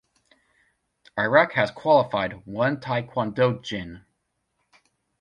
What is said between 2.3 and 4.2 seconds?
one taekwondo jin.